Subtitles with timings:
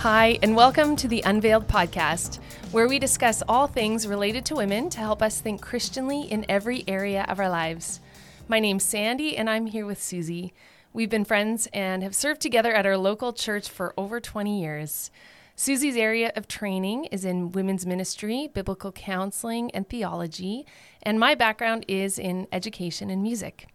[0.00, 2.38] Hi, and welcome to the Unveiled podcast,
[2.72, 6.84] where we discuss all things related to women to help us think Christianly in every
[6.88, 8.00] area of our lives.
[8.48, 10.54] My name's Sandy, and I'm here with Susie.
[10.94, 15.10] We've been friends and have served together at our local church for over 20 years.
[15.54, 20.64] Susie's area of training is in women's ministry, biblical counseling, and theology,
[21.02, 23.66] and my background is in education and music.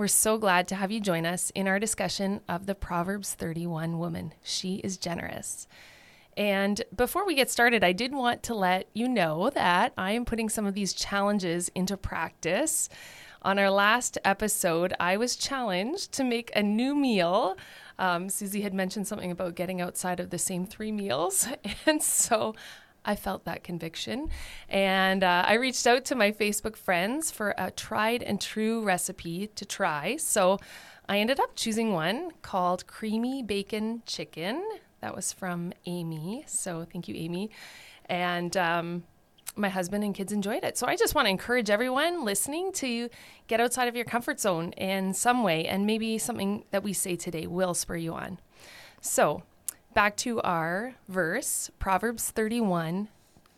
[0.00, 3.98] We're so glad to have you join us in our discussion of the Proverbs 31
[3.98, 4.32] woman.
[4.42, 5.68] She is generous.
[6.38, 10.24] And before we get started, I did want to let you know that I am
[10.24, 12.88] putting some of these challenges into practice.
[13.42, 17.58] On our last episode, I was challenged to make a new meal.
[17.98, 21.46] Um, Susie had mentioned something about getting outside of the same three meals.
[21.86, 22.54] And so
[23.04, 24.28] I felt that conviction.
[24.68, 29.48] And uh, I reached out to my Facebook friends for a tried and true recipe
[29.48, 30.16] to try.
[30.16, 30.58] So
[31.08, 34.62] I ended up choosing one called Creamy Bacon Chicken.
[35.00, 36.44] That was from Amy.
[36.46, 37.50] So thank you, Amy.
[38.06, 39.04] And um,
[39.56, 40.76] my husband and kids enjoyed it.
[40.76, 43.08] So I just want to encourage everyone listening to
[43.46, 45.66] get outside of your comfort zone in some way.
[45.66, 48.38] And maybe something that we say today will spur you on.
[49.00, 49.42] So,
[49.94, 53.08] back to our verse, Proverbs 31,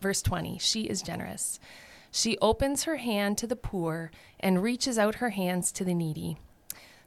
[0.00, 0.58] verse 20.
[0.58, 1.60] She is generous.
[2.10, 6.36] She opens her hand to the poor and reaches out her hands to the needy.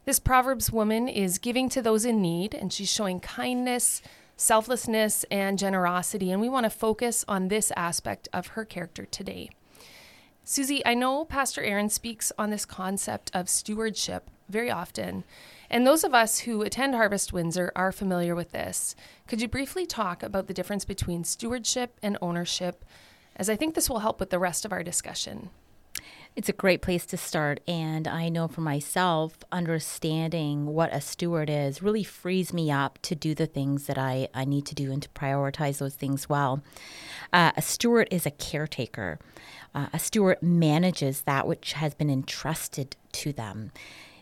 [0.05, 4.01] This Proverbs woman is giving to those in need, and she's showing kindness,
[4.37, 6.31] selflessness, and generosity.
[6.31, 9.49] And we want to focus on this aspect of her character today.
[10.43, 15.23] Susie, I know Pastor Aaron speaks on this concept of stewardship very often.
[15.69, 18.95] And those of us who attend Harvest Windsor are familiar with this.
[19.27, 22.85] Could you briefly talk about the difference between stewardship and ownership,
[23.35, 25.49] as I think this will help with the rest of our discussion?
[26.35, 27.61] It's a great place to start.
[27.65, 33.15] And I know for myself, understanding what a steward is really frees me up to
[33.15, 36.61] do the things that I, I need to do and to prioritize those things well.
[37.31, 39.17] Uh, a steward is a caretaker,
[39.73, 43.71] uh, a steward manages that which has been entrusted to them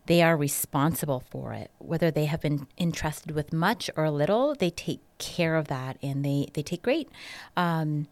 [0.06, 1.72] they are responsible for it.
[1.80, 6.26] Whether they have been entrusted with much or little, they take care of that and
[6.26, 7.10] they, they take great
[7.56, 8.08] um,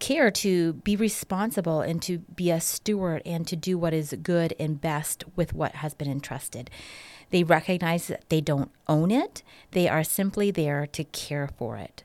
[0.00, 4.52] care to be responsible and to be a steward and to do what is good
[4.58, 6.70] and best with what has been entrusted.
[7.30, 12.02] They recognize that they don't own it, they are simply there to care for it.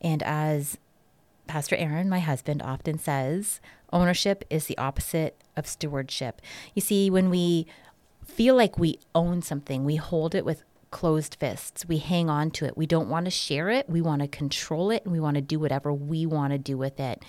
[0.00, 0.76] And as
[1.46, 3.60] Pastor Aaron, my husband, often says,
[3.92, 6.42] ownership is the opposite of stewardship.
[6.74, 7.66] You see, when we
[8.30, 9.84] feel like we own something.
[9.84, 11.86] We hold it with closed fists.
[11.86, 12.76] We hang on to it.
[12.76, 13.88] We don't want to share it.
[13.88, 16.76] We want to control it and we want to do whatever we want to do
[16.76, 17.22] with it.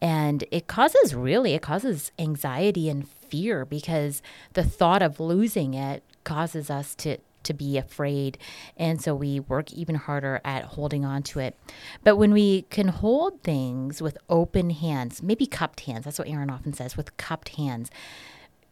[0.00, 4.22] And it causes really, it causes anxiety and fear because
[4.52, 8.36] the thought of losing it causes us to to be afraid.
[8.76, 11.56] And so we work even harder at holding on to it.
[12.04, 16.50] But when we can hold things with open hands, maybe cupped hands, that's what Aaron
[16.50, 17.90] often says, with cupped hands,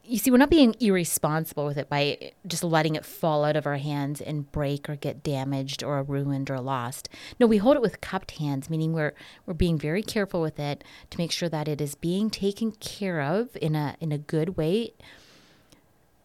[0.06, 3.66] you see, we're not being irresponsible with it by just letting it fall out of
[3.66, 7.08] our hands and break or get damaged or ruined or lost.
[7.38, 10.84] No, we hold it with cupped hands, meaning we're we're being very careful with it
[11.10, 14.56] to make sure that it is being taken care of in a in a good
[14.56, 14.92] way.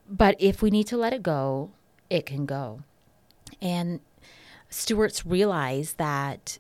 [0.10, 1.72] But if we need to let it go,
[2.10, 2.84] it can go.
[3.62, 4.02] And
[4.70, 6.60] stewards realize that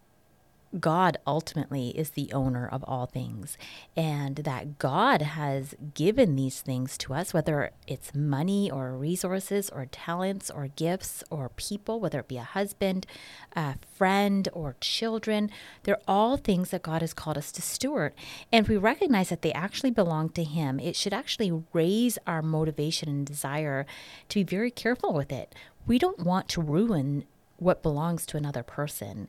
[0.79, 3.57] God ultimately is the owner of all things,
[3.95, 9.85] and that God has given these things to us, whether it's money or resources or
[9.85, 13.05] talents or gifts or people, whether it be a husband,
[13.53, 15.49] a friend, or children.
[15.83, 18.13] They're all things that God has called us to steward.
[18.51, 22.41] And if we recognize that they actually belong to Him, it should actually raise our
[22.41, 23.85] motivation and desire
[24.29, 25.53] to be very careful with it.
[25.85, 27.25] We don't want to ruin
[27.61, 29.27] what belongs to another person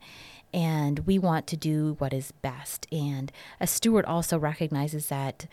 [0.54, 2.86] and we want to do what is best.
[2.92, 5.46] And a steward also recognizes that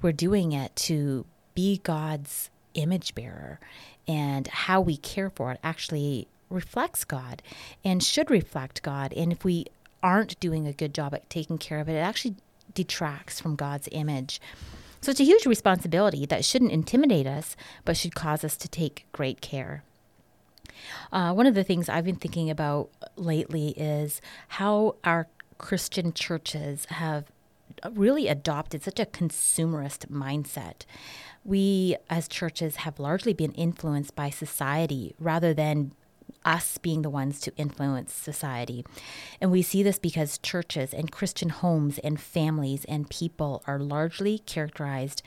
[0.00, 3.60] we're doing it to be God's image bearer,
[4.06, 7.42] and how we care for it actually reflects God
[7.84, 9.12] and should reflect God.
[9.12, 9.66] And if we
[10.02, 12.34] aren't doing a good job at taking care of it, it actually
[12.74, 14.40] detracts from God's image.
[15.00, 19.06] So it's a huge responsibility that shouldn't intimidate us, but should cause us to take
[19.12, 19.84] great care.
[21.12, 25.28] Uh, one of the things I've been thinking about lately is how our
[25.58, 27.30] Christian churches have
[27.92, 30.82] really adopted such a consumerist mindset.
[31.44, 35.92] We, as churches, have largely been influenced by society rather than
[36.44, 38.84] us being the ones to influence society.
[39.40, 44.38] And we see this because churches and Christian homes and families and people are largely
[44.40, 45.22] characterized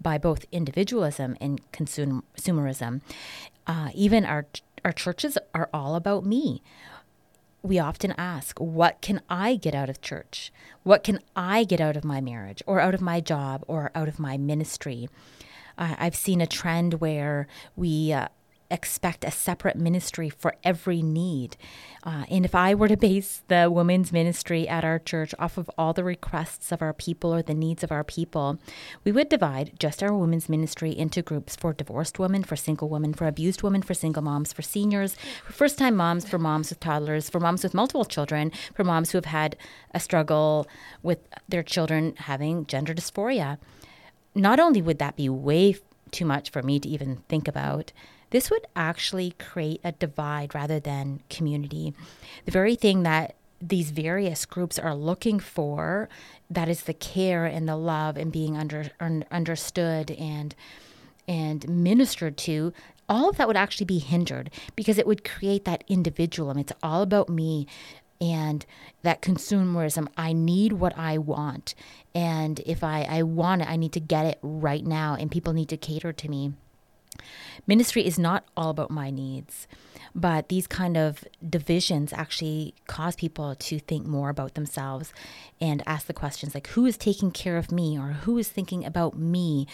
[0.00, 3.02] by both individualism and consumerism.
[3.66, 4.46] Uh, even our
[4.84, 6.62] our churches are all about me.
[7.62, 10.52] we often ask, What can I get out of church?
[10.82, 14.08] What can I get out of my marriage or out of my job or out
[14.08, 15.08] of my ministry?
[15.78, 17.46] Uh, I've seen a trend where
[17.76, 18.28] we uh,
[18.72, 21.56] expect a separate ministry for every need.
[22.02, 25.70] Uh, and if I were to base the women's ministry at our church off of
[25.76, 28.58] all the requests of our people or the needs of our people,
[29.04, 33.12] we would divide just our women's ministry into groups for divorced women, for single women,
[33.12, 35.14] for abused women, for single moms, for seniors,
[35.44, 39.10] for first time moms, for moms with toddlers, for moms with multiple children, for moms
[39.12, 39.54] who have had
[39.92, 40.66] a struggle
[41.02, 41.18] with
[41.48, 43.58] their children having gender dysphoria.
[44.34, 45.76] Not only would that be way
[46.10, 47.92] too much for me to even think about,
[48.32, 51.94] this would actually create a divide rather than community.
[52.46, 56.08] The very thing that these various groups are looking for
[56.50, 60.54] that is the care and the love and being under, un, understood and
[61.28, 62.72] and ministered to
[63.08, 66.58] all of that would actually be hindered because it would create that individualism.
[66.58, 67.68] It's all about me
[68.20, 68.66] and
[69.02, 70.08] that consumerism.
[70.16, 71.74] I need what i want.
[72.14, 75.52] And if I, I want it i need to get it right now and people
[75.52, 76.54] need to cater to me
[77.66, 79.66] Ministry is not all about my needs,
[80.14, 85.12] but these kind of divisions actually cause people to think more about themselves
[85.60, 88.84] and ask the questions like, who is taking care of me or who is thinking
[88.84, 89.66] about me?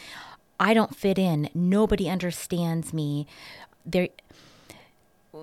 [0.61, 1.49] I don't fit in.
[1.55, 3.27] Nobody understands me.
[3.87, 4.09] There,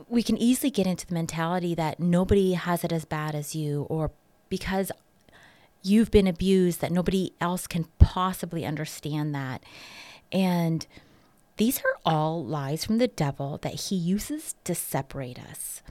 [0.10, 3.84] we can easily get into the mentality that nobody has it as bad as you,
[3.90, 4.12] or
[4.50, 4.92] because
[5.82, 9.64] you've been abused, that nobody else can possibly understand that.
[10.32, 10.86] And
[11.58, 15.82] these are all lies from the devil that he uses to separate us.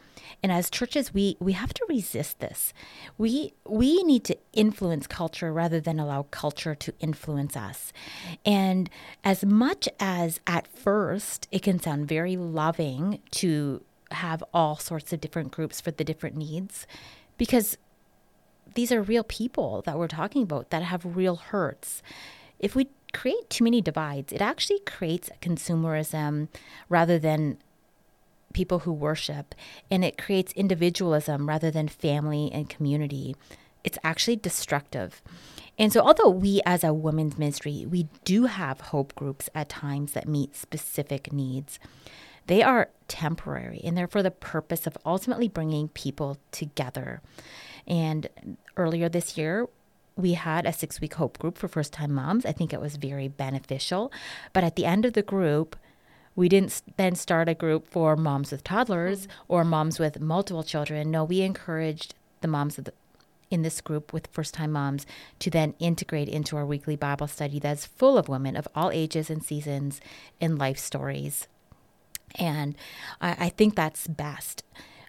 [0.43, 2.75] And as churches, we, we have to resist this.
[3.17, 7.93] We, we need to influence culture rather than allow culture to influence us.
[8.45, 8.91] And
[9.23, 15.21] as much as at first it can sound very loving to have all sorts of
[15.21, 16.87] different groups for the different needs,
[17.39, 17.79] because
[18.75, 22.03] these are real people that we're talking about that have real hurts.
[22.59, 24.33] If we create too many divides.
[24.33, 26.49] It actually creates consumerism
[26.89, 27.59] rather than
[28.53, 29.55] people who worship,
[29.91, 33.35] and it creates individualism rather than family and community.
[33.83, 35.23] It's actually destructive.
[35.79, 40.13] And so, although we as a women's ministry, we do have hope groups at times
[40.13, 41.79] that meet specific needs,
[42.47, 47.21] they are temporary and they're for the purpose of ultimately bringing people together.
[47.87, 48.29] And
[48.77, 49.67] earlier this year,
[50.17, 52.47] we had a six week hope group for first time moms.
[52.47, 54.13] I think it was very beneficial.
[54.53, 55.77] But at the end of the group,
[56.37, 59.43] we didn't then start a group for moms with toddlers mm-hmm.
[59.49, 61.11] or moms with multiple children.
[61.11, 62.93] No, we encouraged the moms the,
[63.51, 65.07] in this group with first time moms
[65.39, 69.31] to then integrate into our weekly Bible study that's full of women of all ages
[69.31, 70.01] and seasons
[70.41, 71.47] and life stories.
[72.37, 72.75] And
[73.21, 74.65] I, I think that's best.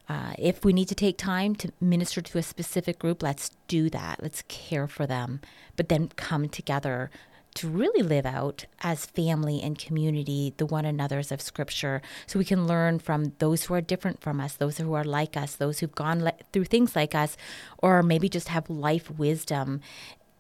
[0.08, 3.90] Uh, if we need to take time to minister to a specific group, let's do
[3.90, 4.22] that.
[4.22, 5.42] Let's care for them,
[5.76, 7.10] but then come together
[7.56, 12.46] to really live out as family and community the one another's of Scripture so we
[12.46, 15.80] can learn from those who are different from us, those who are like us, those
[15.80, 17.38] who've gone le- through things like us,
[17.78, 19.80] or maybe just have life wisdom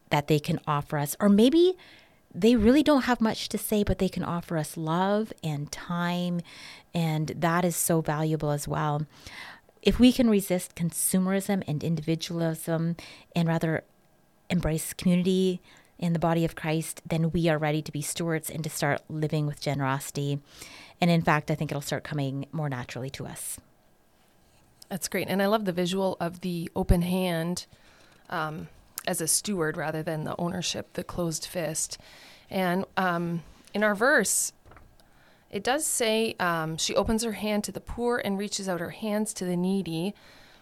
[0.10, 1.76] that they can offer us, or maybe
[2.34, 6.42] they really don't have much to say, but they can offer us love and time,
[6.94, 9.06] and that is so valuable as well.
[9.86, 12.96] If we can resist consumerism and individualism
[13.36, 13.84] and rather
[14.50, 15.62] embrace community
[16.00, 19.02] in the body of Christ, then we are ready to be stewards and to start
[19.08, 20.40] living with generosity.
[21.00, 23.60] And in fact, I think it'll start coming more naturally to us.
[24.90, 25.28] That's great.
[25.28, 27.68] And I love the visual of the open hand
[28.30, 28.68] um,
[29.08, 32.00] as a steward rather than the ownership, the closed fist.
[32.50, 34.52] And um, in our verse,
[35.56, 38.90] it does say um, she opens her hand to the poor and reaches out her
[38.90, 40.14] hands to the needy.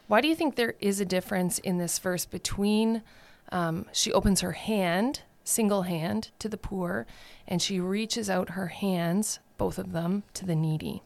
[0.06, 3.02] Why do you think there is a difference in this verse between
[3.52, 7.08] um, she opens her hand, single hand, to the poor,
[7.48, 11.02] and she reaches out her hands, both of them, to the needy?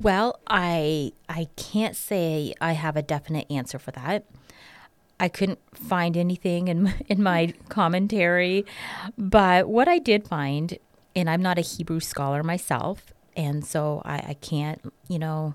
[0.00, 4.24] Well, I I can't say I have a definite answer for that.
[5.18, 8.64] I couldn't find anything in in my commentary,
[9.18, 10.78] but what I did find
[11.14, 15.54] and I'm not a Hebrew scholar myself, and so I, I can't, you know,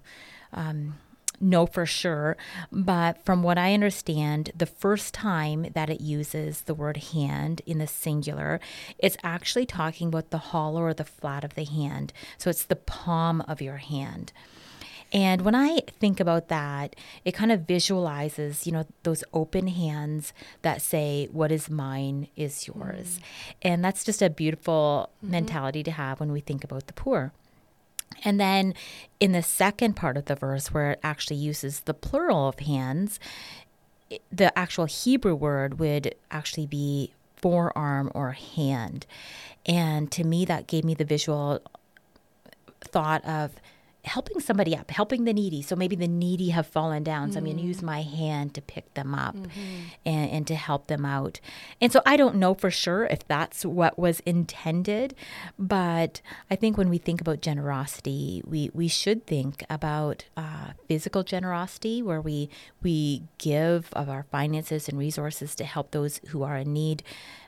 [0.54, 0.96] um,
[1.40, 2.38] know for sure.
[2.72, 7.78] But from what I understand, the first time that it uses the word hand in
[7.78, 8.60] the singular,
[8.98, 12.14] it's actually talking about the hollow or the flat of the hand.
[12.38, 14.32] So it's the palm of your hand.
[15.16, 16.94] And when I think about that,
[17.24, 22.68] it kind of visualizes, you know, those open hands that say, what is mine is
[22.68, 23.18] yours.
[23.18, 23.22] Mm.
[23.62, 25.32] And that's just a beautiful mm-hmm.
[25.32, 27.32] mentality to have when we think about the poor.
[28.26, 28.74] And then
[29.22, 33.18] in the second part of the verse, where it actually uses the plural of hands,
[34.34, 39.06] the actual Hebrew word would actually be forearm or hand.
[39.66, 41.62] And to me, that gave me the visual
[42.82, 43.54] thought of
[44.06, 45.62] helping somebody up, helping the needy.
[45.62, 47.32] So maybe the needy have fallen down.
[47.32, 47.38] So mm.
[47.40, 49.84] I'm going to use my hand to pick them up mm-hmm.
[50.06, 51.40] and, and to help them out.
[51.82, 55.16] And so I don't know for sure if that's what was intended,
[55.58, 61.24] but I think when we think about generosity, we, we should think about uh, physical
[61.24, 62.50] generosity, where we
[62.84, 67.02] we give of our finances and resources to help those who are in need,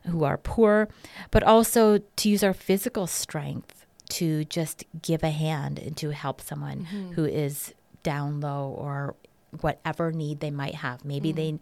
[0.06, 0.90] who are poor,
[1.30, 3.77] but also to use our physical strength
[4.10, 7.12] to just give a hand and to help someone mm-hmm.
[7.14, 7.74] who is
[8.04, 9.16] down low or
[9.62, 11.04] whatever need they might have.
[11.04, 11.58] Maybe mm-hmm.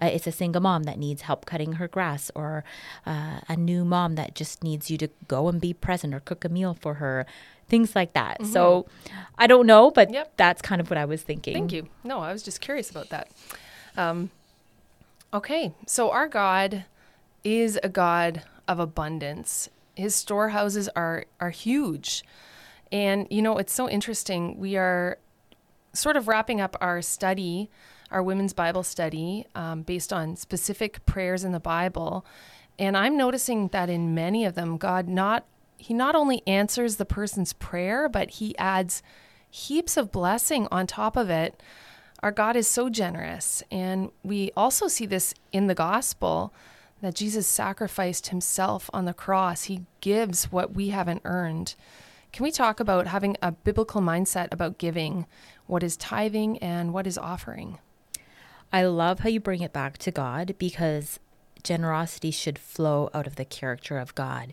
[0.00, 2.64] they, uh, it's a single mom that needs help cutting her grass, or
[3.06, 6.44] uh, a new mom that just needs you to go and be present or cook
[6.44, 7.26] a meal for her.
[7.68, 8.40] Things like that.
[8.40, 8.52] Mm-hmm.
[8.52, 8.86] So
[9.36, 10.32] I don't know, but yep.
[10.36, 11.54] that's kind of what I was thinking.
[11.54, 11.88] Thank you.
[12.02, 13.28] No, I was just curious about that.
[13.96, 14.30] Um,
[15.34, 16.84] okay, so our God
[17.44, 22.24] is a God of abundance his storehouses are are huge.
[22.90, 24.58] And you know, it's so interesting.
[24.58, 25.18] We are
[25.92, 27.68] sort of wrapping up our study,
[28.10, 32.24] our women's Bible study, um, based on specific prayers in the Bible.
[32.78, 35.44] And I'm noticing that in many of them, God not
[35.76, 39.02] he not only answers the person's prayer, but he adds
[39.50, 41.60] heaps of blessing on top of it.
[42.20, 43.62] Our God is so generous.
[43.70, 46.52] And we also see this in the gospel
[47.00, 49.64] that Jesus sacrificed himself on the cross.
[49.64, 51.74] He gives what we haven't earned.
[52.32, 55.26] Can we talk about having a biblical mindset about giving,
[55.66, 57.78] what is tithing and what is offering?
[58.72, 61.18] I love how you bring it back to God because
[61.62, 64.52] generosity should flow out of the character of God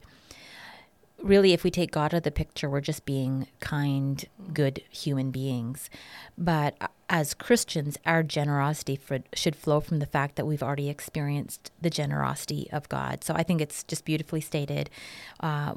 [1.26, 5.32] really, if we take God out of the picture, we're just being kind, good human
[5.32, 5.90] beings.
[6.38, 6.78] But
[7.10, 11.90] as Christians, our generosity for, should flow from the fact that we've already experienced the
[11.90, 13.24] generosity of God.
[13.24, 14.90] So I think it's just beautifully stated.
[15.40, 15.76] Uh,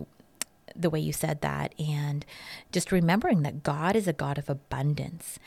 [0.77, 2.27] the way you said that, and
[2.71, 5.39] just remembering that God is a God of abundance.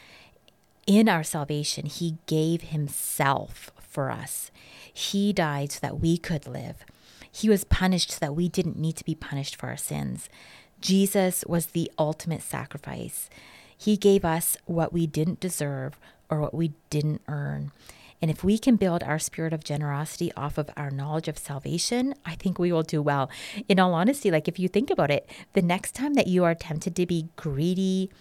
[0.87, 4.51] In our salvation, He gave Himself for us.
[4.91, 6.83] He died so that we could live.
[7.31, 10.29] He was punished so that we didn't need to be punished for our sins.
[10.79, 13.29] Jesus was the ultimate sacrifice.
[13.77, 17.71] He gave us what we didn't deserve or what we didn't earn.
[18.21, 22.13] And if we can build our spirit of generosity off of our knowledge of salvation,
[22.23, 23.31] I think we will do well.
[23.67, 26.53] In all honesty, like if you think about it, the next time that you are
[26.53, 28.11] tempted to be greedy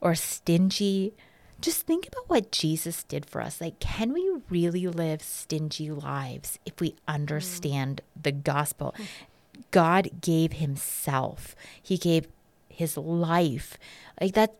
[0.00, 1.14] or stingy
[1.60, 3.60] just think about what Jesus did for us.
[3.60, 8.22] Like, can we really live stingy lives if we understand mm.
[8.22, 8.94] the gospel?
[9.70, 12.28] God gave himself, he gave
[12.68, 13.78] his life.
[14.20, 14.54] Like, that.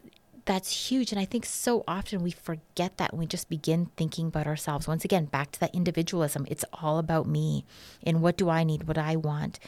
[0.44, 1.12] That's huge.
[1.12, 4.88] And I think so often we forget that when we just begin thinking about ourselves.
[4.88, 6.46] Once again, back to that individualism.
[6.48, 7.66] It's all about me
[8.02, 9.60] and what do I need, what I want.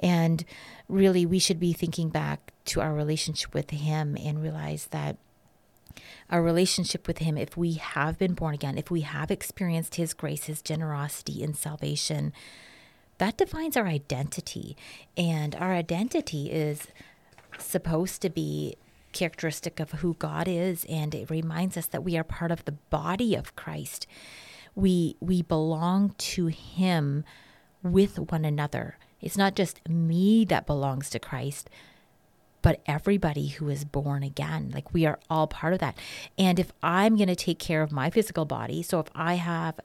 [0.00, 0.44] And
[0.88, 5.16] really, we should be thinking back to our relationship with Him and realize that
[6.30, 10.14] our relationship with Him, if we have been born again, if we have experienced His
[10.14, 12.32] grace, His generosity in salvation,
[13.18, 14.76] that defines our identity.
[15.16, 16.88] And our identity is
[17.58, 18.76] supposed to be
[19.12, 22.72] characteristic of who God is, and it reminds us that we are part of the
[22.72, 24.06] body of Christ.
[24.74, 27.24] We we belong to Him
[27.82, 28.96] with one another.
[29.20, 31.68] It's not just me that belongs to Christ,
[32.62, 34.70] but everybody who is born again.
[34.74, 35.96] Like we are all part of that.
[36.38, 39.80] And if I'm going to take care of my physical body, so if I have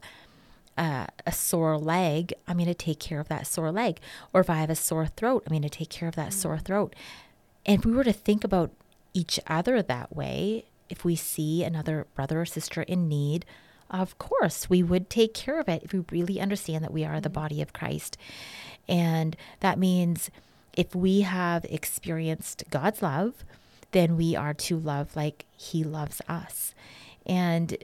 [0.76, 3.98] uh, a sore leg, I'm going to take care of that sore leg.
[4.32, 6.40] Or if I have a sore throat, I'm going to take care of that mm-hmm.
[6.40, 6.94] sore throat.
[7.64, 8.70] And if we were to think about
[9.14, 13.44] each other that way, if we see another brother or sister in need,
[13.90, 17.20] of course, we would take care of it if we really understand that we are
[17.20, 17.40] the mm-hmm.
[17.40, 18.16] body of Christ.
[18.88, 20.30] And that means
[20.76, 23.44] if we have experienced God's love,
[23.92, 26.74] then we are to love like He loves us.
[27.24, 27.76] And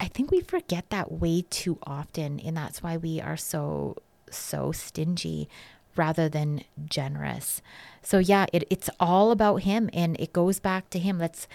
[0.00, 2.40] I think we forget that way too often.
[2.40, 3.96] And that's why we are so,
[4.30, 5.48] so stingy
[5.94, 7.60] rather than generous.
[8.02, 11.18] So, yeah, it, it's all about Him and it goes back to Him.
[11.18, 11.46] Let's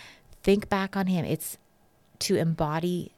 [0.44, 1.26] think back on Him.
[1.26, 1.58] It's
[2.20, 3.14] to embody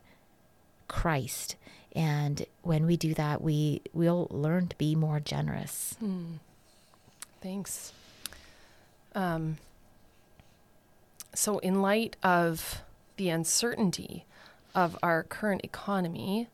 [0.88, 1.56] Christ.
[1.96, 5.96] And when we do that, we will learn to be more generous.
[6.00, 6.36] Hmm.
[7.42, 7.94] Thanks.
[9.16, 9.58] Um,
[11.34, 12.82] so, in light of
[13.18, 14.26] the uncertainty
[14.76, 16.48] of our current economy,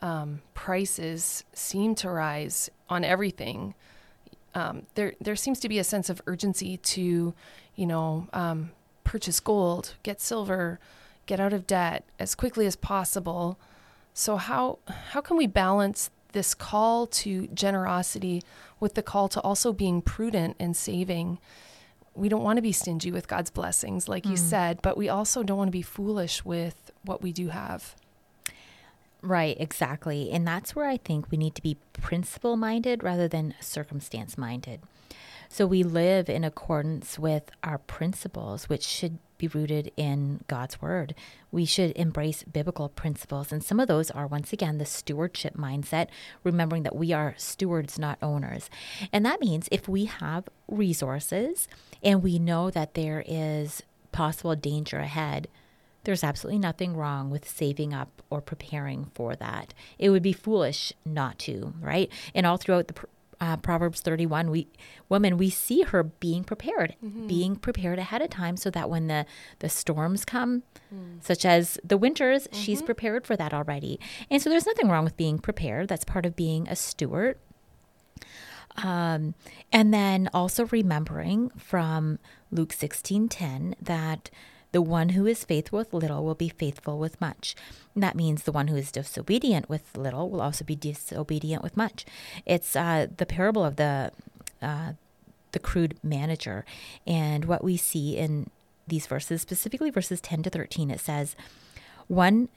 [0.00, 3.74] um, prices seem to rise on everything.
[4.54, 7.34] Um, there, there seems to be a sense of urgency to,
[7.76, 8.70] you know, um,
[9.04, 10.80] purchase gold, get silver,
[11.26, 13.58] get out of debt as quickly as possible.
[14.12, 14.78] So how
[15.12, 18.42] how can we balance this call to generosity
[18.80, 21.38] with the call to also being prudent and saving?
[22.14, 24.30] We don't want to be stingy with God's blessings like mm.
[24.30, 27.94] you said, but we also don't want to be foolish with what we do have.
[29.22, 30.30] Right, exactly.
[30.30, 34.80] And that's where I think we need to be principle minded rather than circumstance minded.
[35.52, 41.12] So we live in accordance with our principles, which should be rooted in God's word.
[41.50, 43.50] We should embrace biblical principles.
[43.50, 46.06] And some of those are, once again, the stewardship mindset,
[46.44, 48.70] remembering that we are stewards, not owners.
[49.12, 51.66] And that means if we have resources
[52.00, 55.48] and we know that there is possible danger ahead,
[56.04, 59.74] there's absolutely nothing wrong with saving up or preparing for that.
[59.98, 62.08] It would be foolish not to, right?
[62.36, 62.94] And all throughout the
[63.40, 64.68] uh, Proverbs 31, we
[65.08, 67.26] woman we see her being prepared, mm-hmm.
[67.26, 69.24] being prepared ahead of time, so that when the
[69.60, 70.62] the storms come,
[70.94, 71.22] mm.
[71.22, 72.60] such as the winters, mm-hmm.
[72.60, 73.98] she's prepared for that already.
[74.30, 75.88] And so there's nothing wrong with being prepared.
[75.88, 77.38] That's part of being a steward.
[78.76, 79.34] Um,
[79.72, 82.18] and then also remembering from
[82.50, 84.30] Luke 16:10 that
[84.72, 87.56] the one who is faithful with little will be faithful with much.
[87.94, 91.76] And that means the one who is disobedient with little will also be disobedient with
[91.76, 92.04] much.
[92.46, 94.12] It's uh, the parable of the
[94.62, 94.92] uh,
[95.52, 96.64] the shrewd manager,
[97.06, 98.50] and what we see in
[98.86, 101.34] these verses, specifically verses ten to thirteen, it says,
[102.06, 102.48] "One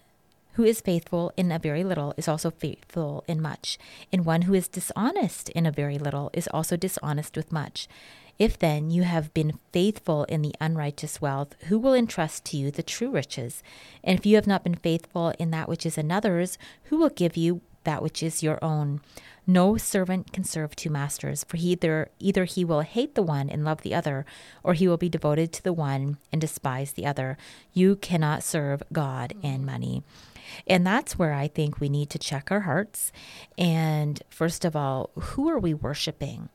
[0.53, 3.79] who is faithful in a very little is also faithful in much,
[4.11, 7.87] and one who is dishonest in a very little is also dishonest with much."
[8.39, 12.71] If then you have been faithful in the unrighteous wealth, who will entrust to you
[12.71, 13.61] the true riches?
[14.03, 17.37] And if you have not been faithful in that which is another's, who will give
[17.37, 19.01] you that which is your own?
[19.45, 23.65] No servant can serve two masters, for either either he will hate the one and
[23.65, 24.25] love the other,
[24.63, 27.37] or he will be devoted to the one and despise the other.
[27.73, 30.03] You cannot serve God and money.
[30.65, 33.11] And that's where I think we need to check our hearts.
[33.57, 36.49] And first of all, who are we worshiping?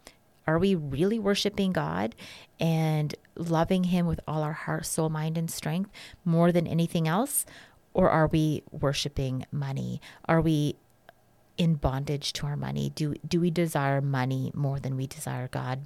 [0.48, 2.14] Are we really worshiping God
[2.58, 5.90] and loving Him with all our heart, soul, mind, and strength
[6.24, 7.44] more than anything else?
[7.92, 10.00] Or are we worshiping money?
[10.24, 10.76] Are we
[11.58, 12.90] in bondage to our money?
[12.94, 15.80] Do, do we desire money more than we desire God?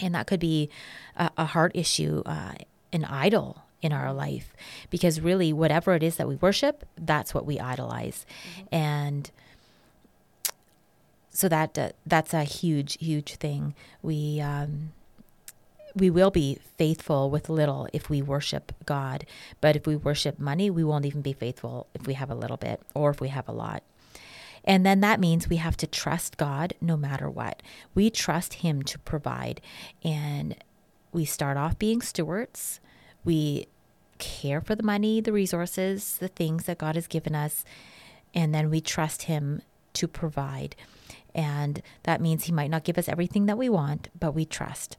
[0.00, 0.70] And that could be
[1.14, 2.54] a, a heart issue, uh,
[2.94, 4.54] an idol in our life,
[4.88, 8.24] because really, whatever it is that we worship, that's what we idolize.
[8.56, 8.74] Mm-hmm.
[8.74, 9.30] And
[11.42, 13.74] so that uh, that's a huge huge thing.
[14.00, 14.92] We um,
[15.92, 19.26] we will be faithful with little if we worship God.
[19.60, 22.56] But if we worship money we won't even be faithful if we have a little
[22.56, 23.82] bit or if we have a lot.
[24.64, 27.60] And then that means we have to trust God no matter what.
[27.92, 29.60] We trust him to provide.
[30.04, 30.54] And
[31.10, 32.78] we start off being stewards.
[33.24, 33.66] We
[34.18, 37.64] care for the money the resources the things that God has given us.
[38.32, 39.62] And then we trust him
[39.94, 40.76] to provide
[41.34, 44.96] and that means He might not give us everything that we want, but we trust.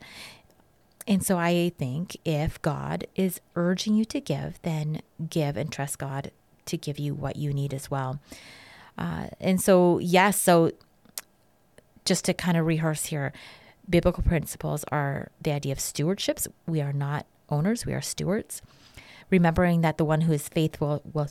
[1.07, 5.99] And so I think if God is urging you to give, then give and trust
[5.99, 6.31] God
[6.65, 8.19] to give you what you need as well.
[8.97, 10.71] Uh, and so, yes, so
[12.05, 13.33] just to kind of rehearse here,
[13.89, 16.47] biblical principles are the idea of stewardships.
[16.67, 18.61] We are not owners, we are stewards.
[19.29, 21.27] Remembering that the one who is faithful will,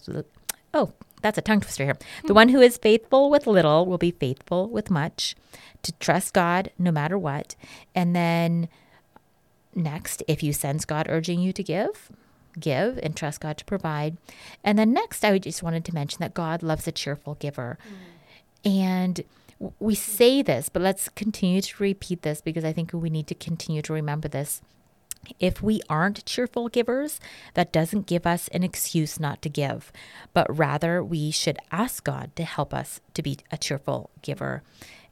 [0.74, 1.96] oh, that's a tongue twister here.
[2.24, 5.34] The one who is faithful with little will be faithful with much.
[5.82, 7.56] To trust God no matter what.
[7.94, 8.68] And then
[9.74, 12.10] next, if you sense God urging you to give,
[12.58, 14.16] give and trust God to provide.
[14.62, 17.78] And then next, I just wanted to mention that God loves a cheerful giver.
[18.64, 18.70] Mm.
[18.70, 19.24] And
[19.78, 23.34] we say this, but let's continue to repeat this because I think we need to
[23.34, 24.60] continue to remember this.
[25.38, 27.20] If we aren't cheerful givers,
[27.54, 29.92] that doesn't give us an excuse not to give,
[30.32, 34.62] but rather we should ask God to help us to be a cheerful giver.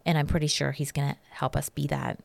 [0.04, 2.18] And I'm pretty sure He's going to help us be that.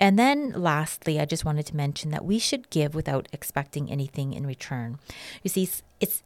[0.00, 4.32] And then lastly, I just wanted to mention that we should give without expecting anything
[4.32, 4.98] in return.
[5.42, 5.68] You see,
[6.00, 6.22] it's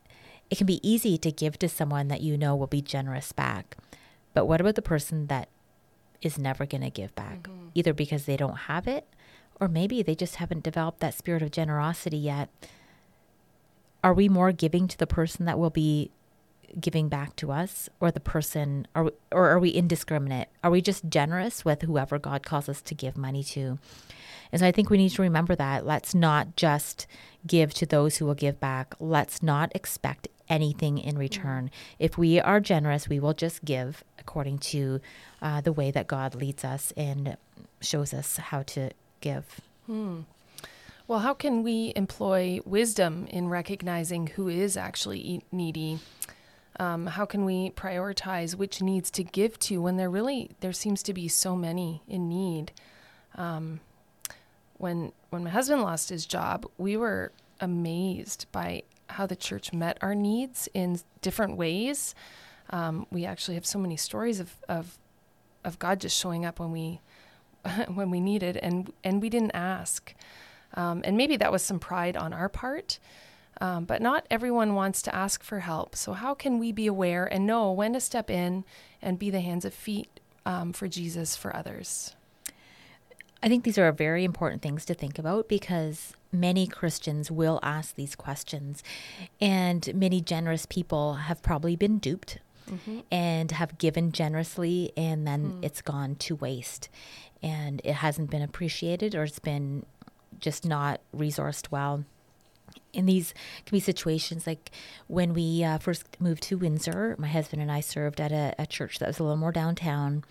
[0.49, 3.77] it can be easy to give to someone that you know will be generous back.
[4.33, 5.49] But what about the person that
[6.23, 7.69] is never going to give back, mm-hmm.
[7.75, 9.07] either because they don't have it
[9.61, 12.49] or maybe they just haven't developed that spirit of generosity yet.
[14.05, 16.11] Are we more giving to the person that will be
[16.81, 20.49] giving back to us or the person or or are we indiscriminate?
[20.63, 23.79] Are we just generous with whoever God calls us to give money to?
[24.53, 25.87] And so I think we need to remember that.
[25.87, 27.07] Let's not just
[27.47, 28.95] give to those who will give back.
[29.01, 31.71] Let's not expect anything in return.
[31.99, 35.01] If we are generous, we will just give according to
[35.43, 37.37] uh, the way that God leads us and
[37.81, 38.91] shows us how to
[39.27, 39.61] give.
[39.87, 40.21] Hmm.
[41.09, 46.01] Well, how can we employ wisdom in recognizing who is actually needy?
[46.79, 51.03] Um, how can we prioritize which needs to give to when there really there seems
[51.05, 52.73] to be so many in need?
[53.37, 53.81] Um,
[54.79, 59.97] when when my husband lost his job, we were amazed by how the church met
[60.03, 62.15] our needs in different ways.
[62.71, 64.99] Um, we actually have so many stories of, of
[65.65, 67.01] of God just showing up when we
[67.95, 70.15] when we needed, and and we didn't ask.
[70.75, 72.99] Um, and maybe that was some pride on our part.
[73.59, 75.97] Um, but not everyone wants to ask for help.
[75.97, 78.65] So, how can we be aware and know when to step in
[79.01, 82.15] and be the hands and feet um, for Jesus for others?
[83.43, 87.95] I think these are very important things to think about because many Christians will ask
[87.95, 88.83] these questions,
[89.41, 93.01] and many generous people have probably been duped mm-hmm.
[93.11, 95.65] and have given generously, and then mm.
[95.65, 96.89] it's gone to waste,
[97.43, 99.85] and it hasn't been appreciated or it's been
[100.39, 102.05] just not resourced well
[102.93, 104.71] in these can be situations like
[105.07, 108.67] when we uh, first moved to Windsor, my husband and I served at a, a,
[108.67, 110.25] church that was a little more downtown,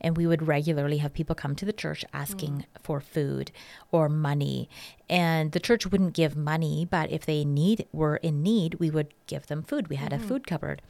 [0.00, 2.82] and we would regularly have people come to the church asking mm.
[2.82, 3.50] for food
[3.90, 4.68] or money.
[5.10, 9.12] And the church wouldn't give money, but if they need were in need, we would
[9.26, 9.88] give them food.
[9.88, 10.24] We had mm-hmm.
[10.24, 10.80] a food cupboard.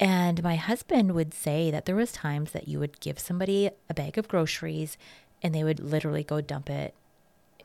[0.00, 3.94] And my husband would say that there was times that you would give somebody a
[3.94, 4.96] bag of groceries
[5.42, 6.94] and they would literally go dump it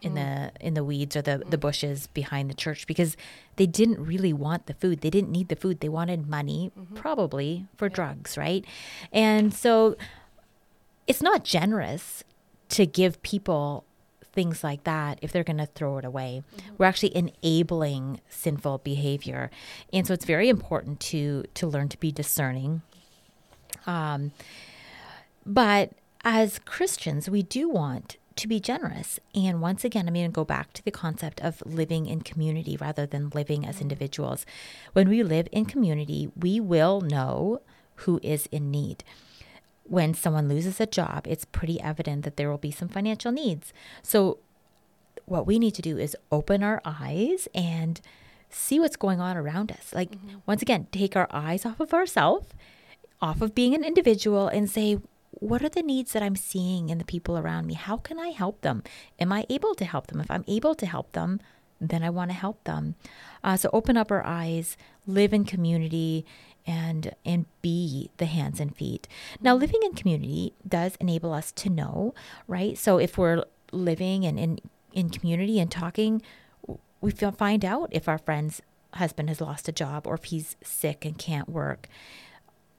[0.01, 0.15] in mm.
[0.15, 3.15] the in the weeds or the the bushes behind the church because
[3.55, 4.99] they didn't really want the food.
[4.99, 5.79] They didn't need the food.
[5.79, 6.95] They wanted money, mm-hmm.
[6.95, 7.95] probably for yeah.
[7.95, 8.65] drugs, right?
[9.13, 9.95] And so
[11.07, 12.23] it's not generous
[12.69, 13.85] to give people
[14.35, 16.43] things like that if they're going to throw it away.
[16.57, 16.75] Mm-hmm.
[16.77, 19.49] We're actually enabling sinful behavior.
[19.91, 22.81] And so it's very important to to learn to be discerning.
[23.87, 24.31] Um
[25.45, 25.91] but
[26.23, 29.19] as Christians, we do want to be generous.
[29.33, 32.77] And once again, I'm going to go back to the concept of living in community
[32.77, 34.45] rather than living as individuals.
[34.93, 37.61] When we live in community, we will know
[37.99, 39.03] who is in need.
[39.87, 43.71] When someone loses a job, it's pretty evident that there will be some financial needs.
[44.01, 44.39] So,
[45.25, 48.01] what we need to do is open our eyes and
[48.49, 49.93] see what's going on around us.
[49.93, 50.37] Like, mm-hmm.
[50.45, 52.47] once again, take our eyes off of ourselves,
[53.21, 54.99] off of being an individual, and say,
[55.31, 57.73] what are the needs that I'm seeing in the people around me?
[57.73, 58.83] How can I help them?
[59.19, 60.19] Am I able to help them?
[60.19, 61.39] If I'm able to help them,
[61.81, 62.95] then I want to help them.
[63.43, 66.25] Uh, so open up our eyes, live in community,
[66.67, 69.07] and and be the hands and feet.
[69.39, 72.13] Now, living in community does enable us to know,
[72.47, 72.77] right?
[72.77, 74.59] So if we're living and in
[74.93, 76.21] in community and talking,
[77.01, 78.61] we find out if our friend's
[78.93, 81.87] husband has lost a job or if he's sick and can't work.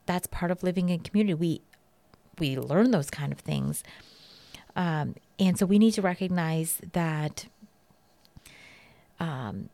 [0.07, 1.35] That's part of living in community.
[1.35, 1.61] We
[2.39, 3.83] we learn those kind of things.
[4.75, 7.47] Um, and so we need to recognize that
[9.19, 9.71] um,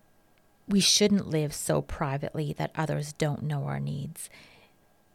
[0.72, 4.30] we shouldn't live so privately that others don't know our needs.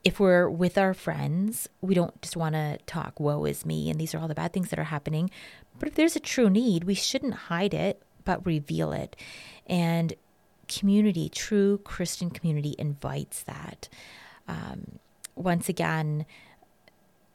[0.04, 4.00] If we're with our friends, we don't just want to talk, woe is me, and
[4.00, 5.32] these are all the bad things that are happening.
[5.80, 9.16] But if there's a true need, we shouldn't hide it, but reveal it.
[9.66, 10.14] And
[10.68, 13.90] community, true Christian community, invites that.
[14.48, 15.00] Um,
[15.36, 16.26] once again,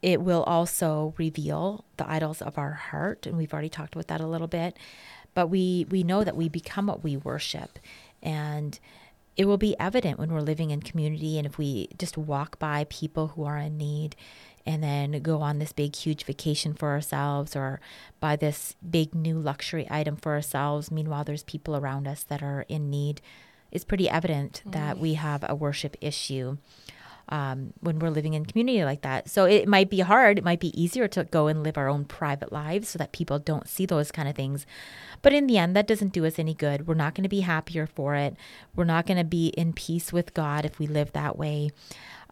[0.01, 4.19] it will also reveal the idols of our heart and we've already talked about that
[4.21, 4.77] a little bit
[5.33, 7.79] but we we know that we become what we worship
[8.23, 8.79] and
[9.35, 12.85] it will be evident when we're living in community and if we just walk by
[12.89, 14.15] people who are in need
[14.65, 17.81] and then go on this big huge vacation for ourselves or
[18.19, 20.91] buy this big new luxury item for ourselves.
[20.91, 23.21] Meanwhile there's people around us that are in need.
[23.71, 24.71] It's pretty evident mm.
[24.71, 26.57] that we have a worship issue
[27.29, 29.29] um, when we're living in community like that.
[29.29, 30.37] So it might be hard.
[30.37, 33.39] It might be easier to go and live our own private lives so that people
[33.39, 34.65] don't see those kind of things.
[35.21, 36.87] But in the end, that doesn't do us any good.
[36.87, 38.35] We're not going to be happier for it.
[38.75, 41.71] We're not going to be in peace with God if we live that way.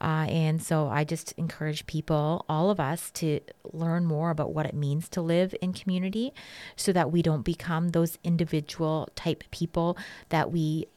[0.01, 3.39] Uh, and so I just encourage people, all of us, to
[3.71, 6.33] learn more about what it means to live in community
[6.75, 9.95] so that we don't become those individual type people
[10.29, 10.87] that we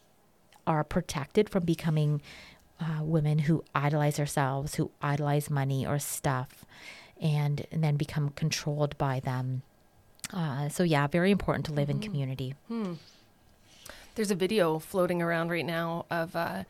[0.66, 2.22] are protected from becoming
[2.80, 6.64] uh, women who idolize ourselves, who idolize money or stuff,
[7.20, 9.62] and, and then become controlled by them.
[10.32, 12.02] Uh, so, yeah, very important to live mm-hmm.
[12.02, 12.54] in community.
[12.68, 12.94] Hmm.
[14.14, 16.64] There's a video floating around right now of uh,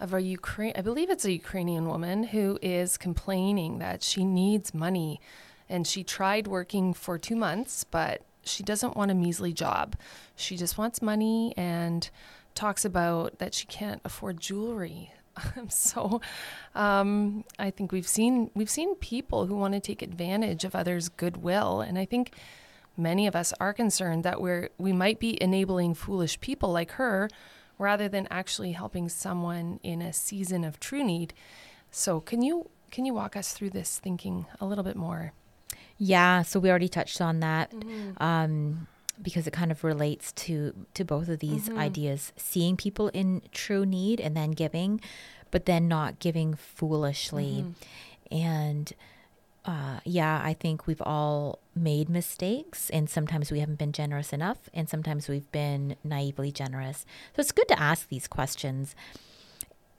[0.00, 4.72] of a Ukraine, I believe it's a Ukrainian woman who is complaining that she needs
[4.72, 5.20] money,
[5.68, 9.96] and she tried working for two months, but she doesn't want a measly job.
[10.34, 12.08] She just wants money and
[12.54, 15.12] talks about that she can't afford jewelry
[15.68, 16.20] so
[16.74, 21.08] um, I think we've seen we've seen people who want to take advantage of others'
[21.08, 22.34] goodwill, and I think
[22.96, 27.28] many of us are concerned that we're we might be enabling foolish people like her
[27.78, 31.32] rather than actually helping someone in a season of true need.
[31.90, 35.32] So, can you can you walk us through this thinking a little bit more?
[35.96, 37.72] Yeah, so we already touched on that.
[37.72, 38.22] Mm-hmm.
[38.22, 38.86] Um,
[39.22, 41.78] because it kind of relates to to both of these mm-hmm.
[41.78, 45.00] ideas seeing people in true need and then giving
[45.50, 48.36] but then not giving foolishly mm-hmm.
[48.36, 48.92] and
[49.64, 54.70] uh, yeah, I think we've all made mistakes, and sometimes we haven't been generous enough,
[54.72, 57.04] and sometimes we've been naively generous.
[57.36, 58.94] So it's good to ask these questions.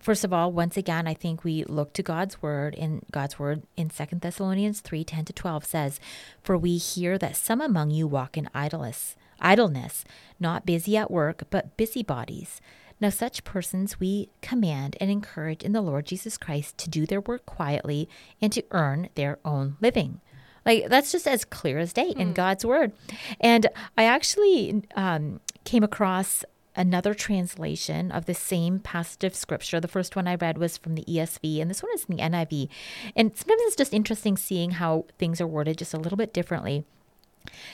[0.02, 3.62] First of all, once again, I think we look to God's word, In God's word
[3.78, 6.00] in Second Thessalonians 3 10 to 12 says,
[6.42, 10.04] For we hear that some among you walk in idleness, idleness,
[10.40, 12.62] not busy at work, but busybodies.
[13.00, 17.22] Now, such persons we command and encourage in the Lord Jesus Christ to do their
[17.22, 18.10] work quietly
[18.42, 20.20] and to earn their own living.
[20.66, 22.18] Like, that's just as clear as day mm.
[22.18, 22.34] in hmm.
[22.34, 22.92] God's word.
[23.40, 26.44] And I actually um, came across
[26.76, 29.80] another translation of the same passage of scripture.
[29.80, 32.24] The first one I read was from the ESV, and this one is in the
[32.24, 32.70] NIV.
[33.16, 36.86] And sometimes it's just interesting seeing how things are worded just a little bit differently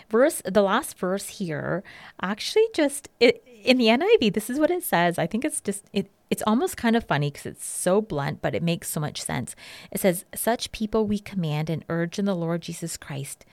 [0.10, 1.83] verse the last verse here
[2.21, 5.86] actually just it, in the NIV this is what it says I think it's just
[5.93, 9.21] it it's almost kind of funny because it's so blunt but it makes so much
[9.21, 9.55] sense
[9.91, 13.45] it says such people we command and urge in the Lord Jesus Christ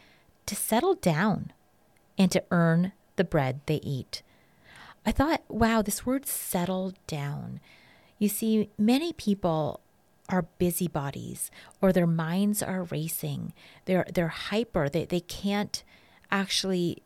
[0.46, 1.52] to settle down
[2.18, 4.22] and to earn the bread they eat
[5.06, 7.60] I thought wow this word settle down
[8.18, 9.80] you see many people
[10.28, 11.50] are busybodies
[11.82, 13.52] or their minds are racing
[13.84, 15.84] they're they're hyper they, they can't
[16.30, 17.02] actually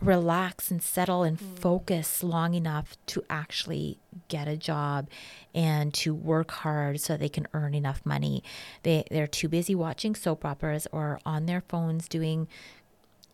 [0.00, 1.58] relax and settle and mm.
[1.58, 5.08] focus long enough to actually get a job
[5.54, 8.42] and to work hard so they can earn enough money.
[8.82, 12.48] They they're too busy watching soap operas or on their phones doing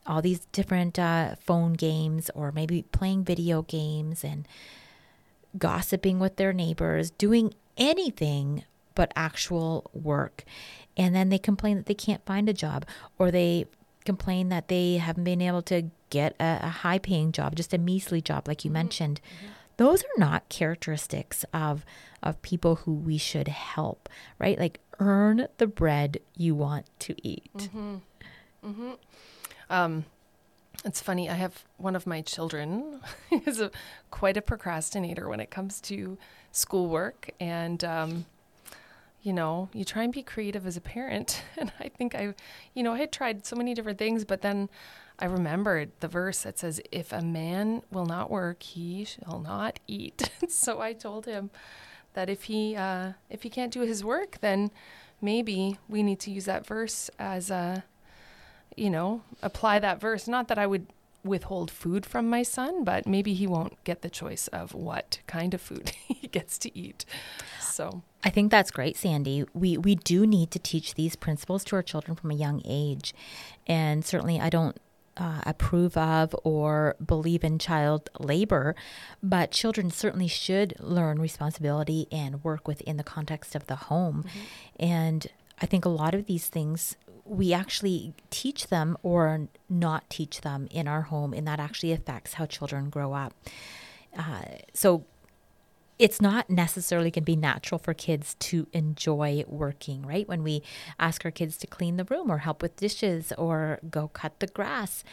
[0.07, 4.47] all these different uh, phone games or maybe playing video games and
[5.59, 8.65] gossiping with their neighbors, doing anything
[8.95, 10.45] but actual work.
[10.97, 12.87] And then they complain that they can't find a job
[13.19, 13.67] or they
[14.05, 17.79] complain that they haven't been able to get a, a high paying job, just a
[17.79, 18.75] measly job, like you mm-hmm.
[18.75, 19.21] mentioned.
[19.37, 19.53] Mm-hmm.
[19.77, 21.85] Those are not characteristics of
[22.23, 24.59] of people who we should help, right?
[24.59, 27.53] Like earn the bread you want to eat.
[27.55, 27.97] Mm-hmm.
[28.65, 28.93] mm-hmm.
[29.71, 30.05] Um,
[30.85, 31.29] it's funny.
[31.29, 33.01] I have one of my children
[33.47, 33.71] is a,
[34.11, 36.19] quite a procrastinator when it comes to
[36.53, 38.27] schoolwork, and um,
[39.23, 41.43] you know, you try and be creative as a parent.
[41.59, 42.35] And I think I,
[42.75, 44.69] you know, I had tried so many different things, but then
[45.19, 49.81] I remembered the verse that says, If a man will not work, he shall not
[49.89, 50.31] eat.
[50.49, 51.51] so I told him
[52.15, 54.71] that if he, uh, if he can't do his work, then
[55.21, 57.85] maybe we need to use that verse as a,
[58.77, 60.29] you know, apply that verse.
[60.29, 60.87] Not that I would
[61.25, 65.53] withhold food from my son, but maybe he won't get the choice of what kind
[65.55, 67.05] of food he gets to eat.
[67.61, 69.45] So I think that's great, Sandy.
[69.53, 73.15] We we do need to teach these principles to our children from a young age,
[73.67, 74.79] and certainly I don't
[75.17, 78.75] uh, approve of or believe in child labor,
[79.23, 84.25] but children certainly should learn responsibility and work within the context of the home.
[84.27, 84.41] Mm-hmm.
[84.79, 85.27] And
[85.61, 90.69] I think a lot of these things we actually teach them or not teach them
[90.71, 93.35] in our home, and that actually affects how children grow up.
[94.17, 95.05] Uh, so
[95.99, 100.29] it's not necessarily going to be natural for kids to enjoy working, right?
[100.29, 100.63] When we
[100.99, 104.47] ask our kids to clean the room or help with dishes or go cut the
[104.47, 105.05] grass,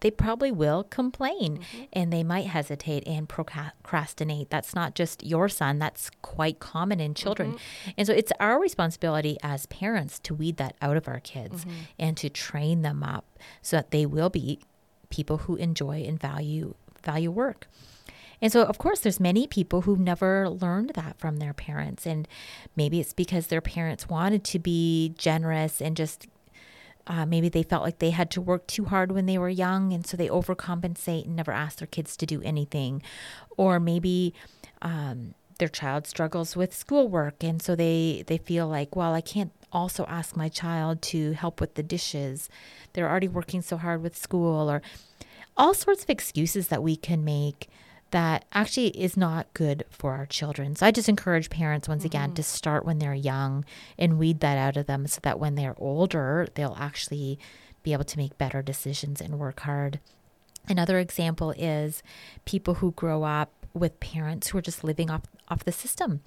[0.00, 1.84] they probably will complain mm-hmm.
[1.92, 4.50] and they might hesitate and procrastinate.
[4.50, 7.52] That's not just your son, that's quite common in children.
[7.52, 7.90] Mm-hmm.
[7.98, 11.80] And so it's our responsibility as parents to weed that out of our kids mm-hmm.
[11.98, 14.60] and to train them up so that they will be
[15.10, 17.66] people who enjoy and value value work.
[18.42, 22.26] And so of course there's many people who never learned that from their parents and
[22.74, 26.26] maybe it's because their parents wanted to be generous and just
[27.06, 29.92] uh, maybe they felt like they had to work too hard when they were young,
[29.92, 33.02] and so they overcompensate and never ask their kids to do anything.
[33.56, 34.34] Or maybe
[34.82, 39.52] um, their child struggles with schoolwork, and so they, they feel like, well, I can't
[39.72, 42.48] also ask my child to help with the dishes.
[42.92, 44.82] They're already working so hard with school, or
[45.56, 47.68] all sorts of excuses that we can make
[48.10, 50.74] that actually is not good for our children.
[50.76, 52.06] So I just encourage parents once mm-hmm.
[52.06, 53.64] again to start when they're young
[53.98, 57.38] and weed that out of them so that when they're older, they'll actually
[57.82, 60.00] be able to make better decisions and work hard.
[60.68, 62.02] Another example is
[62.44, 66.20] people who grow up with parents who are just living off off the system.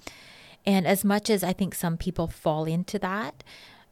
[0.66, 3.44] And as much as I think some people fall into that,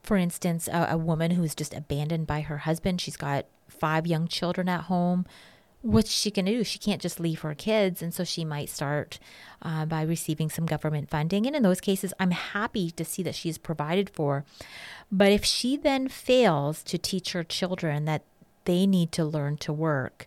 [0.03, 4.27] for instance, a, a woman who's just abandoned by her husband, she's got five young
[4.27, 5.27] children at home,
[5.83, 6.65] what's she going to do?
[6.65, 8.03] She can't just leave her kids.
[8.03, 9.19] And so she might start
[9.61, 11.47] uh, by receiving some government funding.
[11.47, 14.45] And in those cases, I'm happy to see that she's provided for.
[15.11, 18.23] But if she then fails to teach her children that
[18.65, 20.27] they need to learn to work,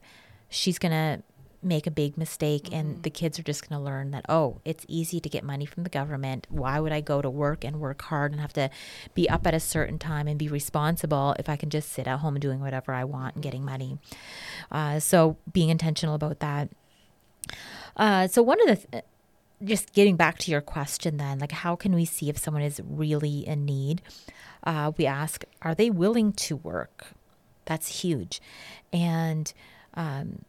[0.50, 1.24] she's going to
[1.66, 2.76] make a big mistake mm-hmm.
[2.76, 5.66] and the kids are just going to learn that oh it's easy to get money
[5.66, 6.48] from the government.
[6.50, 8.70] Why would i go to work and work hard and have to
[9.14, 12.20] be up at a certain time and be responsible if i can just sit at
[12.20, 13.98] home doing whatever i want and getting money?
[14.72, 16.70] Uh, so being intentional about that.
[17.98, 19.04] Uh, so one of the th-
[19.64, 22.82] just getting back to your question then like how can we see if someone is
[22.86, 24.02] really in need?
[24.64, 27.08] Uh, we ask are they willing to work?
[27.66, 28.42] That's huge.
[28.94, 29.52] And
[29.96, 30.46] um,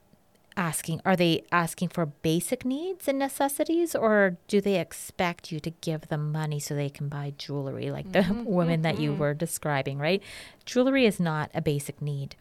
[0.56, 5.70] asking are they asking for basic needs and necessities or do they expect you to
[5.70, 9.20] give them money so they can buy jewelry like the mm-hmm, woman that you mm-hmm.
[9.20, 10.22] were describing right?
[10.64, 12.36] Jewelry is not a basic need.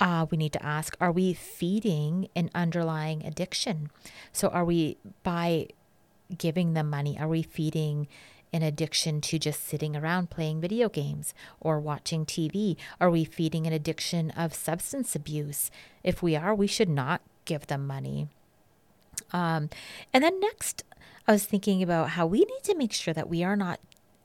[0.00, 3.90] Uh, we need to ask are we feeding an underlying addiction?
[4.32, 5.68] So are we by
[6.38, 8.08] giving them money are we feeding
[8.52, 12.76] an addiction to just sitting around playing video games or watching TV?
[13.00, 15.70] Are we feeding an addiction of substance abuse?
[16.02, 18.28] If we are, we should not give them money.
[19.32, 19.70] Um,
[20.12, 20.84] and then next,
[21.26, 23.80] I was thinking about how we need to make sure that we are not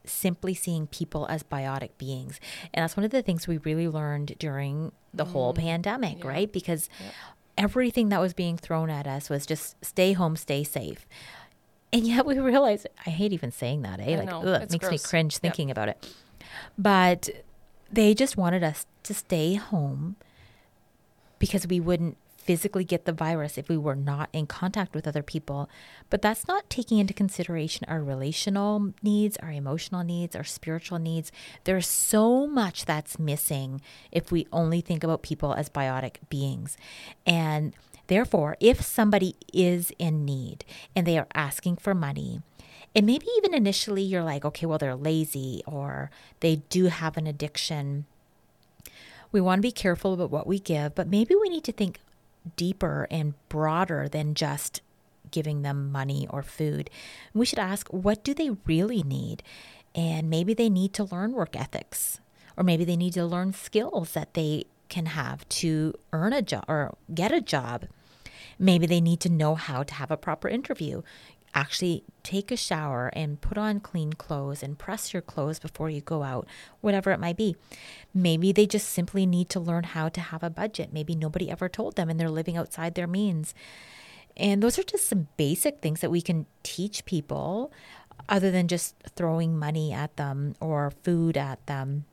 [0.05, 2.39] simply seeing people as biotic beings.
[2.73, 5.31] And that's one of the things we really learned during the mm.
[5.31, 6.27] whole pandemic, yeah.
[6.27, 6.51] right?
[6.51, 7.13] Because yep.
[7.57, 11.05] everything that was being thrown at us was just stay home, stay safe.
[11.93, 14.17] And yet we realize, I hate even saying that, eh?
[14.17, 14.91] like, ugh, it makes gross.
[14.91, 15.77] me cringe thinking yep.
[15.77, 16.13] about it.
[16.77, 17.29] But
[17.91, 20.17] they just wanted us to stay home
[21.39, 25.21] because we wouldn't physically get the virus if we were not in contact with other
[25.21, 25.69] people.
[26.09, 31.29] But that's not taking into consideration our relational needs, our emotional needs, our spiritual needs.
[31.65, 33.81] There's so much that's missing
[34.13, 36.77] if we only think about people as biotic beings.
[37.25, 37.73] And
[38.07, 40.65] Therefore, if somebody is in need
[40.95, 42.41] and they are asking for money,
[42.95, 47.27] and maybe even initially you're like, okay, well, they're lazy or they do have an
[47.27, 48.05] addiction.
[49.31, 51.99] We want to be careful about what we give, but maybe we need to think
[52.55, 54.81] deeper and broader than just
[55.29, 56.89] giving them money or food.
[57.33, 59.43] We should ask, what do they really need?
[59.93, 62.21] And maybe they need to learn work ethics,
[62.55, 66.63] or maybe they need to learn skills that they can have to earn a job
[66.67, 67.85] or get a job.
[68.59, 71.01] Maybe they need to know how to have a proper interview.
[71.53, 76.01] Actually, take a shower and put on clean clothes and press your clothes before you
[76.01, 76.47] go out,
[76.81, 77.55] whatever it might be.
[78.13, 80.91] Maybe they just simply need to learn how to have a budget.
[80.91, 83.55] Maybe nobody ever told them and they're living outside their means.
[84.35, 87.71] And those are just some basic things that we can teach people
[88.29, 92.05] other than just throwing money at them or food at them.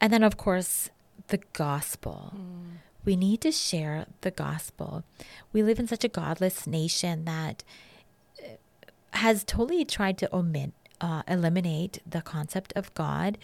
[0.00, 0.90] And then, of course,
[1.28, 2.32] the gospel.
[2.36, 2.78] Mm.
[3.04, 5.04] We need to share the gospel.
[5.52, 7.62] We live in such a godless nation that
[8.42, 8.56] uh,
[9.18, 13.38] has totally tried to omit, uh, eliminate the concept of God.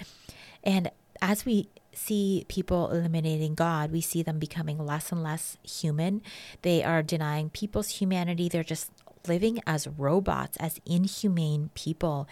[0.62, 0.90] And
[1.22, 6.22] as we see people eliminating God, we see them becoming less and less human.
[6.62, 8.48] They are denying people's humanity.
[8.48, 8.90] They're just
[9.26, 12.28] living as robots, as inhumane people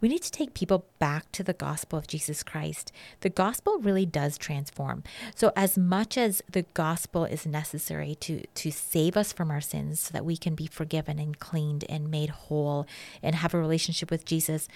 [0.00, 2.92] we need to take people back to the gospel of Jesus Christ.
[3.20, 5.02] The gospel really does transform.
[5.34, 10.00] So, as much as the gospel is necessary to, to save us from our sins
[10.00, 12.86] so that we can be forgiven and cleaned and made whole
[13.22, 14.68] and have a relationship with Jesus,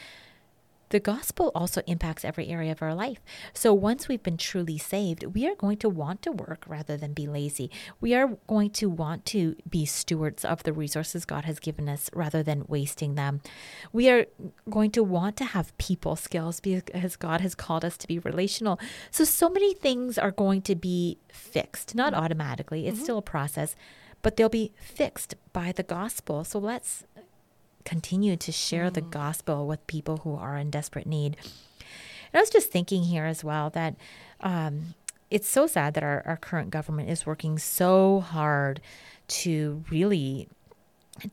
[0.92, 3.18] the gospel also impacts every area of our life.
[3.54, 7.14] So once we've been truly saved, we are going to want to work rather than
[7.14, 7.70] be lazy.
[7.98, 12.10] We are going to want to be stewards of the resources God has given us
[12.12, 13.40] rather than wasting them.
[13.90, 14.26] We are
[14.68, 18.78] going to want to have people skills because God has called us to be relational.
[19.10, 23.04] So, so many things are going to be fixed, not automatically, it's mm-hmm.
[23.04, 23.74] still a process,
[24.20, 26.44] but they'll be fixed by the gospel.
[26.44, 27.04] So let's
[27.84, 28.94] continue to share mm.
[28.94, 31.36] the gospel with people who are in desperate need.
[32.32, 33.96] And I was just thinking here as well that
[34.40, 34.94] um,
[35.30, 38.80] it's so sad that our, our current government is working so hard
[39.28, 40.48] to really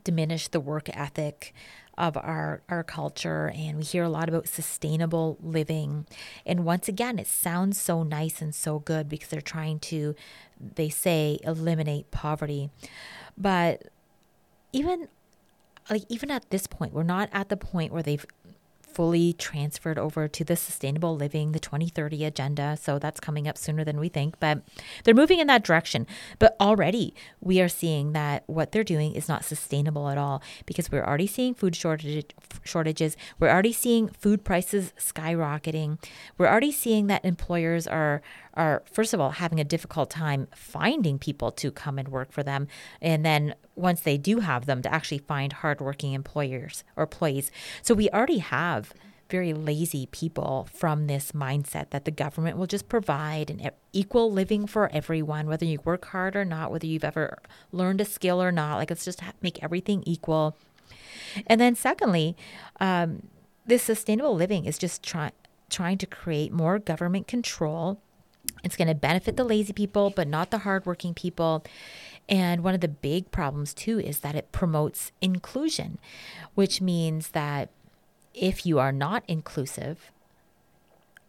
[0.03, 1.53] diminish the work ethic
[1.97, 6.05] of our, our culture and we hear a lot about sustainable living
[6.45, 10.15] and once again it sounds so nice and so good because they're trying to
[10.59, 12.69] they say eliminate poverty
[13.37, 13.89] but
[14.71, 15.09] even
[15.89, 18.25] like even at this point, we're not at the point where they've
[18.93, 22.77] fully transferred over to the sustainable living, the 2030 agenda.
[22.81, 24.61] So that's coming up sooner than we think, but
[25.03, 26.07] they're moving in that direction.
[26.37, 30.91] But already we are seeing that what they're doing is not sustainable at all because
[30.91, 32.33] we're already seeing food shortage,
[32.63, 33.15] shortages.
[33.39, 36.03] We're already seeing food prices skyrocketing.
[36.37, 38.21] We're already seeing that employers are
[38.53, 42.43] are first of all having a difficult time finding people to come and work for
[42.43, 42.67] them
[43.01, 47.93] and then once they do have them to actually find hardworking employers or employees so
[47.93, 48.93] we already have
[49.29, 54.65] very lazy people from this mindset that the government will just provide an equal living
[54.65, 57.37] for everyone, whether you work hard or not, whether you've ever
[57.71, 58.77] learned a skill or not.
[58.77, 60.57] Like, let's just make everything equal.
[61.45, 62.35] And then, secondly,
[62.79, 63.27] um,
[63.65, 65.31] this sustainable living is just trying
[65.69, 68.01] trying to create more government control
[68.63, 71.63] it's going to benefit the lazy people, but not the hardworking people.
[72.27, 75.97] And one of the big problems, too, is that it promotes inclusion,
[76.55, 77.69] which means that
[78.33, 80.11] if you are not inclusive,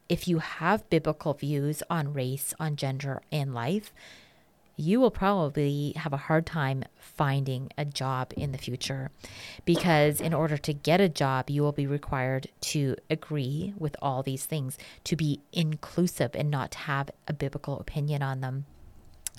[0.09, 3.93] if you have biblical views on race, on gender, and life,
[4.81, 9.11] you will probably have a hard time finding a job in the future
[9.67, 14.23] because in order to get a job you will be required to agree with all
[14.23, 18.65] these things to be inclusive and not have a biblical opinion on them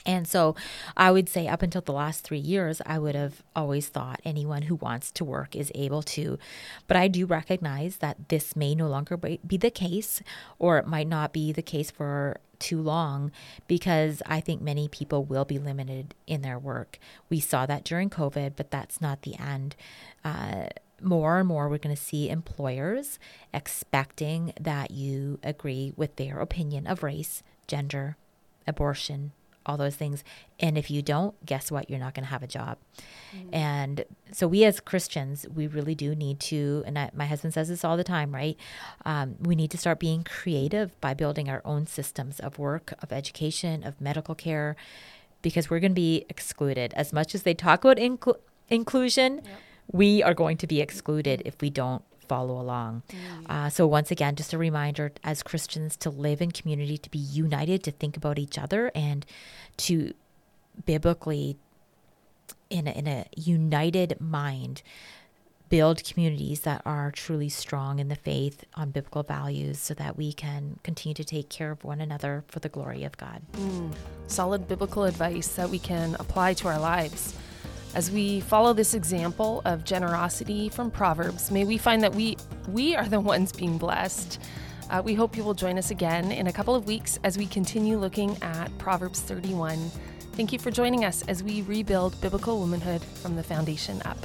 [0.06, 0.56] and so
[0.98, 4.64] I would say, up until the last three years, I would have always thought anyone
[4.64, 6.40] who wants to work is able to.
[6.88, 10.22] But I do recognize that this may no longer be the case,
[10.58, 13.32] or it might not be the case for too long
[13.68, 17.00] because I think many people will be limited in their work.
[17.30, 19.76] We saw that during COVID, but that's not the end.
[20.24, 20.68] Uh,
[21.02, 23.18] more and more, we're going to see employers
[23.54, 28.16] expecting that you agree with their opinion of race, gender,
[28.68, 29.32] abortion,
[29.66, 30.24] all those things.
[30.60, 31.90] And if you don't, guess what?
[31.90, 32.78] You're not going to have a job.
[33.36, 33.56] Mm-hmm.
[33.56, 37.70] And so, we as Christians, we really do need to, and I, my husband says
[37.70, 38.58] this all the time, right?
[39.06, 43.12] Um, we need to start being creative by building our own systems of work, of
[43.12, 44.76] education, of medical care,
[45.42, 46.94] because we're going to be excluded.
[46.96, 48.40] As much as they talk about inclu-
[48.70, 49.60] inclusion, yep.
[49.92, 53.04] we are going to be excluded if we don't follow along.
[53.10, 53.18] Mm.
[53.50, 57.20] Uh, so, once again, just a reminder as Christians to live in community, to be
[57.20, 59.26] united, to think about each other, and
[59.86, 60.14] to
[60.86, 61.58] biblically,
[62.70, 64.82] in a, in a united mind,
[65.68, 70.32] build communities that are truly strong in the faith on biblical values so that we
[70.32, 73.42] can continue to take care of one another for the glory of God.
[73.58, 73.92] Mm,
[74.28, 77.36] solid biblical advice that we can apply to our lives.
[77.94, 82.38] As we follow this example of generosity from Proverbs, may we find that we
[82.70, 84.40] we are the ones being blessed.
[84.90, 87.46] Uh, we hope you will join us again in a couple of weeks as we
[87.46, 89.92] continue looking at Proverbs 31.
[90.34, 94.18] Thank you for joining us as we rebuild biblical womanhood from the foundation up.